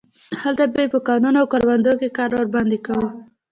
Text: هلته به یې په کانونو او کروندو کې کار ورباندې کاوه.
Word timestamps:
هلته 0.41 0.63
به 0.73 0.79
یې 0.83 0.87
په 0.93 0.99
کانونو 1.07 1.37
او 1.41 1.47
کروندو 1.53 1.93
کې 1.99 2.15
کار 2.17 2.29
ورباندې 2.33 2.77
کاوه. 2.85 3.09